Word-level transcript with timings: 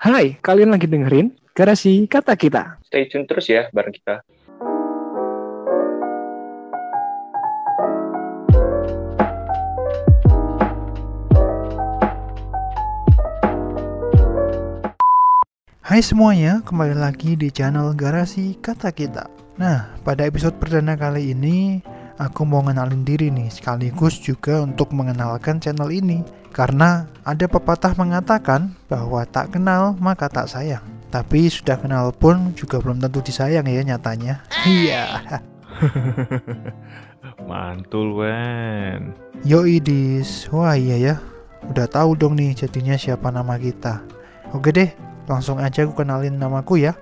Hai, 0.00 0.40
kalian 0.40 0.72
lagi 0.72 0.88
dengerin 0.88 1.36
Garasi 1.52 2.08
Kata 2.08 2.32
Kita. 2.32 2.80
Stay 2.88 3.04
tune 3.12 3.28
terus 3.28 3.52
ya 3.52 3.68
bareng 3.68 3.92
kita. 3.92 4.24
Hai 15.84 16.00
semuanya, 16.00 16.64
kembali 16.64 16.96
lagi 16.96 17.36
di 17.36 17.52
channel 17.52 17.92
Garasi 17.92 18.56
Kata 18.56 18.96
Kita. 18.96 19.28
Nah, 19.60 20.00
pada 20.00 20.24
episode 20.24 20.56
perdana 20.56 20.96
kali 20.96 21.36
ini, 21.36 21.84
aku 22.20 22.44
mau 22.44 22.60
ngenalin 22.60 23.00
diri 23.00 23.32
nih, 23.32 23.48
sekaligus 23.48 24.20
juga 24.20 24.60
untuk 24.60 24.92
mengenalkan 24.92 25.56
channel 25.56 25.88
ini. 25.88 26.20
Karena 26.52 27.08
ada 27.24 27.48
pepatah 27.48 27.96
mengatakan 27.96 28.76
bahwa 28.90 29.24
tak 29.24 29.56
kenal 29.56 29.96
maka 29.96 30.28
tak 30.28 30.52
sayang. 30.52 30.84
Tapi 31.08 31.48
sudah 31.48 31.80
kenal 31.80 32.12
pun 32.12 32.52
juga 32.52 32.78
belum 32.78 33.00
tentu 33.00 33.24
disayang 33.24 33.64
ya 33.66 33.82
nyatanya. 33.82 34.44
Iya. 34.68 35.04
Mantul, 37.48 38.14
Wen. 38.14 39.16
Yo 39.42 39.64
Idis, 39.64 40.46
wah 40.52 40.76
iya 40.76 40.96
ya. 41.00 41.14
Udah 41.66 41.88
tahu 41.88 42.14
dong 42.18 42.36
nih 42.36 42.52
jadinya 42.52 42.94
siapa 42.94 43.32
nama 43.32 43.56
kita. 43.56 44.04
Oke 44.52 44.74
deh, 44.74 44.90
langsung 45.30 45.62
aja 45.62 45.86
aku 45.86 46.02
kenalin 46.02 46.36
namaku 46.36 46.82
ya. 46.82 46.92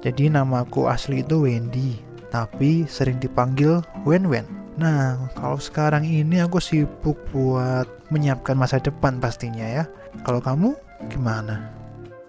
Jadi 0.00 0.30
namaku 0.30 0.86
asli 0.86 1.24
itu 1.24 1.44
Wendy, 1.48 1.98
tapi 2.34 2.82
sering 2.90 3.22
dipanggil 3.22 3.78
Wen 4.02 4.26
Wen. 4.26 4.42
Nah, 4.74 5.30
kalau 5.38 5.54
sekarang 5.54 6.02
ini 6.02 6.42
aku 6.42 6.58
sibuk 6.58 7.14
buat 7.30 7.86
menyiapkan 8.10 8.58
masa 8.58 8.82
depan 8.82 9.22
pastinya 9.22 9.62
ya. 9.62 9.84
Kalau 10.26 10.42
kamu 10.42 10.74
gimana? 11.14 11.70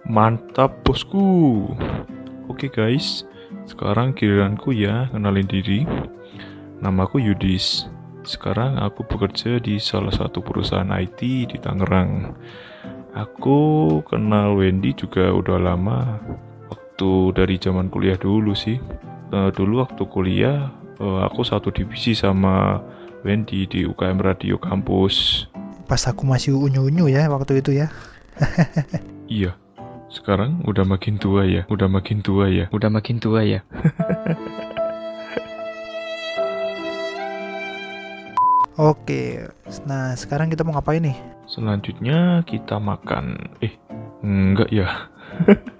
Mantap, 0.06 0.70
bosku. 0.86 1.66
Oke, 2.46 2.70
guys. 2.70 3.26
Sekarang 3.66 4.14
giliranku 4.14 4.70
ya 4.70 5.10
kenalin 5.10 5.50
diri. 5.50 5.82
Namaku 6.78 7.18
Yudis. 7.18 7.90
Sekarang 8.22 8.78
aku 8.78 9.02
bekerja 9.02 9.58
di 9.58 9.82
salah 9.82 10.14
satu 10.14 10.38
perusahaan 10.38 10.86
IT 10.86 11.18
di 11.50 11.58
Tangerang. 11.58 12.30
Aku 13.10 13.98
kenal 14.06 14.54
Wendy 14.54 14.94
juga 14.94 15.34
udah 15.34 15.58
lama. 15.58 16.22
Waktu 16.70 17.34
dari 17.34 17.58
zaman 17.58 17.90
kuliah 17.90 18.14
dulu 18.14 18.54
sih. 18.54 18.78
Uh, 19.34 19.50
dulu 19.50 19.82
waktu 19.82 20.02
kuliah 20.06 20.70
uh, 21.02 21.26
aku 21.26 21.42
satu 21.42 21.74
divisi 21.74 22.14
sama 22.14 22.78
Wendy 23.26 23.66
di 23.66 23.82
UKM 23.82 24.22
Radio 24.22 24.54
Kampus. 24.54 25.46
Pas 25.90 26.02
aku 26.06 26.22
masih 26.26 26.54
unyu-unyu 26.54 27.10
ya 27.10 27.26
waktu 27.30 27.58
itu 27.62 27.74
ya. 27.74 27.90
Iya. 29.26 29.58
Sekarang 30.06 30.62
udah 30.62 30.86
makin 30.86 31.18
tua 31.18 31.42
ya, 31.42 31.66
udah 31.66 31.90
makin 31.90 32.22
tua 32.22 32.46
ya, 32.46 32.70
udah 32.70 32.86
makin 32.86 33.18
tua 33.18 33.42
ya. 33.42 33.66
Oke, 38.78 39.50
nah 39.82 40.14
sekarang 40.14 40.46
kita 40.52 40.62
mau 40.62 40.78
ngapain 40.78 41.02
nih? 41.02 41.18
Selanjutnya 41.50 42.46
kita 42.46 42.78
makan. 42.78 43.56
Eh, 43.58 43.74
enggak 44.22 44.70
ya. 44.70 45.10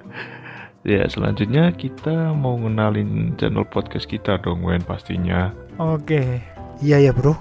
ya, 0.87 1.03
selanjutnya 1.11 1.75
kita 1.75 2.31
mau 2.33 2.55
ngenalin 2.55 3.35
channel 3.35 3.67
podcast 3.67 4.07
kita 4.07 4.39
dong, 4.41 4.63
Wen 4.63 4.81
pastinya. 4.87 5.51
Oke, 5.83 6.41
iya 6.81 7.03
ya 7.03 7.11
bro. 7.11 7.35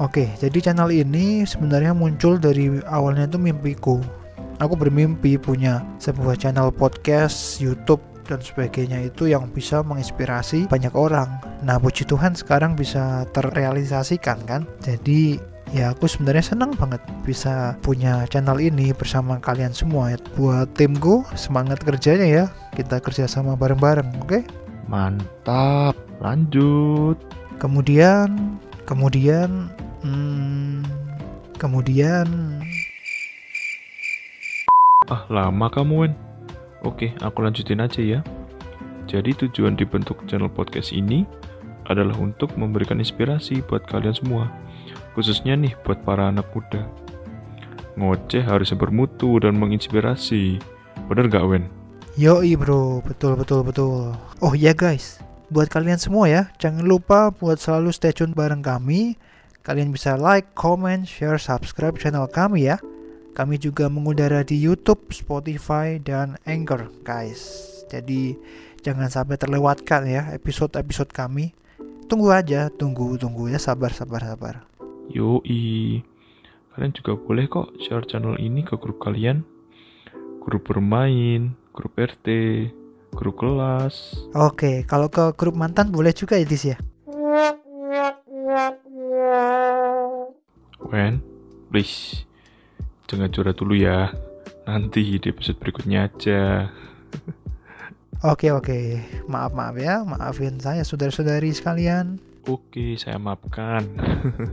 Oke, 0.00 0.30
jadi 0.40 0.70
channel 0.70 0.88
ini 0.90 1.44
sebenarnya 1.44 1.92
muncul 1.92 2.38
dari 2.38 2.80
awalnya 2.88 3.28
itu 3.28 3.38
mimpiku. 3.38 3.98
Aku 4.62 4.78
bermimpi 4.78 5.36
punya 5.36 5.82
sebuah 5.98 6.38
channel 6.38 6.70
podcast, 6.70 7.58
YouTube, 7.58 8.02
dan 8.26 8.38
sebagainya 8.40 9.10
itu 9.10 9.28
yang 9.30 9.50
bisa 9.50 9.82
menginspirasi 9.82 10.70
banyak 10.70 10.94
orang. 10.94 11.28
Nah, 11.66 11.78
puji 11.82 12.06
Tuhan 12.06 12.34
sekarang 12.38 12.78
bisa 12.78 13.26
terrealisasikan 13.34 14.38
kan. 14.46 14.62
Jadi 14.80 15.36
ya 15.72 15.96
aku 15.96 16.04
sebenarnya 16.04 16.44
senang 16.44 16.76
banget 16.76 17.00
bisa 17.24 17.74
punya 17.80 18.28
channel 18.28 18.60
ini 18.60 18.92
bersama 18.92 19.40
kalian 19.40 19.72
semua. 19.72 20.14
Buat 20.36 20.76
timku 20.76 21.24
semangat 21.34 21.80
kerjanya 21.80 22.28
ya. 22.28 22.44
Kita 22.76 23.00
kerja 23.00 23.24
sama 23.24 23.56
bareng-bareng, 23.56 24.20
oke? 24.20 24.28
Okay? 24.28 24.42
Mantap. 24.86 25.96
Lanjut. 26.20 27.16
Kemudian, 27.56 28.60
kemudian, 28.84 29.72
hmm, 30.04 30.84
kemudian. 31.56 32.28
Ah, 35.08 35.24
lama 35.32 35.66
kamu, 35.72 35.94
Wen. 36.06 36.14
Oke, 36.84 37.14
aku 37.24 37.42
lanjutin 37.42 37.80
aja 37.80 38.00
ya. 38.02 38.20
Jadi 39.06 39.34
tujuan 39.46 39.74
dibentuk 39.74 40.22
channel 40.30 40.50
podcast 40.50 40.94
ini 40.94 41.26
adalah 41.90 42.14
untuk 42.18 42.54
memberikan 42.54 42.98
inspirasi 43.02 43.62
buat 43.66 43.86
kalian 43.90 44.14
semua. 44.14 44.46
Khususnya 45.12 45.54
nih 45.58 45.76
buat 45.84 46.00
para 46.04 46.32
anak 46.32 46.48
muda. 46.56 46.88
Ngoceh 48.00 48.44
harus 48.44 48.72
bermutu 48.72 49.36
dan 49.36 49.60
menginspirasi. 49.60 50.56
Bener 51.08 51.28
gak, 51.28 51.44
Wen? 51.44 51.64
Yoi 52.20 52.60
bro, 52.60 53.00
betul 53.00 53.40
betul 53.40 53.64
betul. 53.64 54.12
Oh 54.44 54.52
iya 54.52 54.76
guys, 54.76 55.16
buat 55.48 55.72
kalian 55.72 55.96
semua 55.96 56.28
ya, 56.28 56.42
jangan 56.60 56.84
lupa 56.84 57.32
buat 57.32 57.56
selalu 57.56 57.88
stay 57.88 58.12
tune 58.12 58.36
bareng 58.36 58.60
kami. 58.60 59.16
Kalian 59.64 59.94
bisa 59.94 60.20
like, 60.20 60.52
comment, 60.52 61.08
share, 61.08 61.40
subscribe 61.40 61.96
channel 61.96 62.28
kami 62.28 62.68
ya. 62.68 62.76
Kami 63.32 63.56
juga 63.56 63.88
mengudara 63.88 64.44
di 64.44 64.60
YouTube, 64.60 65.08
Spotify, 65.08 65.96
dan 65.96 66.36
Anchor, 66.44 66.92
guys. 67.00 67.40
Jadi 67.88 68.36
jangan 68.84 69.08
sampai 69.08 69.40
terlewatkan 69.40 70.04
ya 70.04 70.28
episode-episode 70.36 71.16
kami. 71.16 71.56
Tunggu 72.12 72.28
aja, 72.28 72.68
tunggu, 72.68 73.16
tunggu 73.16 73.48
ya, 73.48 73.56
sabar, 73.56 73.88
sabar, 73.96 74.20
sabar. 74.20 74.68
Yoi, 75.10 75.98
kalian 76.70 76.92
juga 76.94 77.18
boleh 77.18 77.50
kok 77.50 77.74
share 77.82 78.06
channel 78.06 78.38
ini 78.38 78.62
ke 78.62 78.78
grup 78.78 79.02
kalian, 79.02 79.42
grup 80.38 80.70
bermain, 80.70 81.58
grup 81.74 81.98
RT, 81.98 82.28
grup 83.10 83.42
kelas. 83.42 84.28
Oke, 84.38 84.86
kalau 84.86 85.10
ke 85.10 85.34
grup 85.34 85.58
mantan 85.58 85.90
boleh 85.90 86.14
juga 86.14 86.38
ya, 86.38 86.46
Dis 86.46 86.70
ya? 86.70 86.78
Wen, 90.92 91.24
please 91.72 92.28
jangan 93.08 93.32
curhat 93.32 93.56
dulu 93.58 93.74
ya. 93.74 94.12
Nanti 94.68 95.18
di 95.18 95.28
episode 95.28 95.58
berikutnya 95.58 96.06
aja. 96.06 96.70
Oke 98.22 98.54
oke, 98.54 99.02
maaf 99.26 99.50
maaf 99.50 99.74
ya, 99.74 100.06
maafin 100.06 100.54
saya 100.62 100.86
saudara-saudari 100.86 101.50
sekalian. 101.50 102.22
Oke, 102.46 102.94
saya 102.94 103.18
maafkan. 103.18 103.82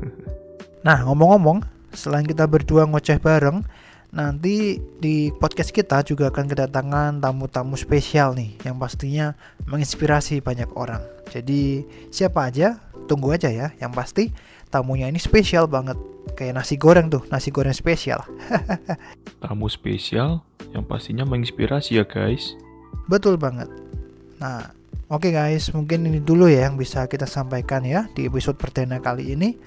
nah 0.86 1.06
ngomong-ngomong, 1.06 1.62
selain 1.94 2.26
kita 2.26 2.50
berdua 2.50 2.90
ngoceh 2.90 3.22
bareng, 3.22 3.62
nanti 4.10 4.82
di 4.98 5.30
podcast 5.38 5.70
kita 5.70 6.02
juga 6.02 6.34
akan 6.34 6.50
kedatangan 6.50 7.22
tamu-tamu 7.22 7.78
spesial 7.78 8.34
nih, 8.34 8.58
yang 8.66 8.82
pastinya 8.82 9.38
menginspirasi 9.70 10.42
banyak 10.42 10.74
orang. 10.74 11.06
Jadi 11.30 11.86
siapa 12.10 12.50
aja, 12.50 12.82
tunggu 13.06 13.38
aja 13.38 13.54
ya. 13.54 13.70
Yang 13.78 13.94
pasti 13.94 14.24
tamunya 14.74 15.06
ini 15.06 15.22
spesial 15.22 15.70
banget 15.70 16.02
kayak 16.34 16.58
nasi 16.58 16.74
goreng 16.74 17.14
tuh, 17.14 17.22
nasi 17.30 17.54
goreng 17.54 17.78
spesial. 17.78 18.26
Tamu 19.46 19.70
spesial 19.70 20.42
yang 20.74 20.90
pastinya 20.90 21.22
menginspirasi 21.22 22.02
ya 22.02 22.06
guys. 22.10 22.58
Betul 23.10 23.42
banget. 23.42 23.68
Nah, 24.40 24.72
oke 25.10 25.28
okay 25.28 25.32
guys, 25.34 25.74
mungkin 25.74 26.06
ini 26.06 26.22
dulu 26.22 26.48
ya 26.48 26.70
yang 26.70 26.78
bisa 26.78 27.10
kita 27.10 27.26
sampaikan 27.26 27.84
ya 27.84 28.08
di 28.14 28.30
episode 28.30 28.56
perdana 28.56 29.02
kali 29.02 29.34
ini. 29.34 29.58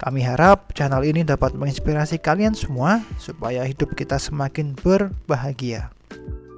Kami 0.00 0.24
harap 0.24 0.72
channel 0.72 1.04
ini 1.04 1.20
dapat 1.20 1.52
menginspirasi 1.52 2.24
kalian 2.24 2.56
semua 2.56 3.04
supaya 3.20 3.68
hidup 3.68 3.92
kita 3.92 4.16
semakin 4.16 4.72
berbahagia. 4.80 5.92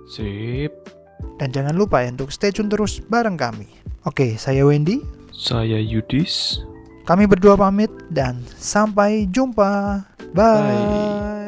Sip. 0.06 0.71
Dan 1.43 1.51
jangan 1.51 1.75
lupa 1.75 2.06
ya 2.06 2.15
untuk 2.15 2.31
stay 2.31 2.55
tune 2.55 2.71
terus 2.71 3.03
bareng 3.03 3.35
kami. 3.35 3.67
Oke, 4.06 4.39
saya 4.39 4.62
Wendy. 4.62 5.03
Saya 5.35 5.83
Yudis. 5.83 6.62
Kami 7.03 7.27
berdua 7.27 7.59
pamit 7.59 7.91
dan 8.15 8.39
sampai 8.55 9.27
jumpa. 9.27 10.06
Bye. 10.31 10.62
Bye. 10.62 11.42